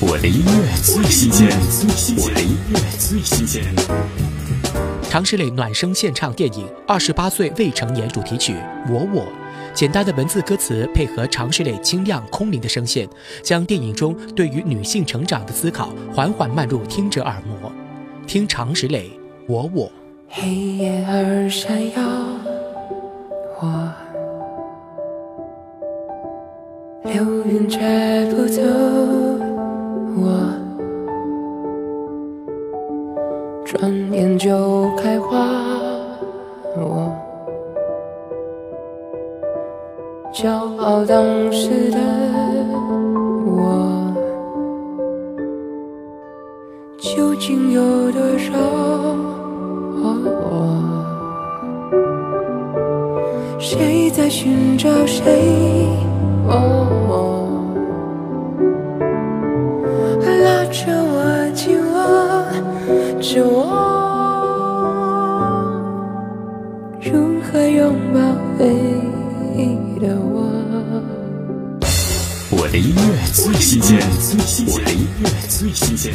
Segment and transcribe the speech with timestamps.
[0.00, 1.48] 我的音乐最新鲜，
[2.16, 3.64] 我的音乐最新鲜。
[5.10, 8.52] 常石磊暖声献唱电影《二十八岁未成年》主题曲
[8.88, 9.22] 《我我》，
[9.74, 13.08] 简单的文字歌词配合常石磊清亮空灵的声线，
[13.42, 17.72] 将电影中对于女性成长的思考缓缓漫入听者耳膜。
[18.24, 19.08] 听常石磊
[19.48, 19.86] 《我我》。
[20.28, 22.02] 黑夜而闪耀，
[23.60, 23.92] 我
[27.02, 27.80] 流云却
[28.30, 29.07] 不走。
[33.68, 35.36] 转眼就开花，
[36.74, 37.14] 我
[40.32, 41.98] 骄傲当时的
[43.44, 44.10] 我，
[46.96, 48.58] 究竟有多少
[50.32, 50.66] 我？
[53.60, 55.86] 谁在寻找谁？
[63.38, 63.62] 着我，
[67.00, 68.18] 如何拥抱
[68.58, 68.66] 唯
[69.56, 70.50] 一的我？
[72.50, 73.00] 我的音乐
[73.32, 74.00] 最新鲜，
[74.66, 76.12] 我的音乐最新鲜。